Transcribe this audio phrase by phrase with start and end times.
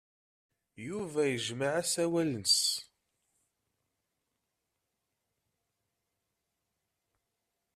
[0.87, 2.57] Yuba yejmeɛ asawal-nnes.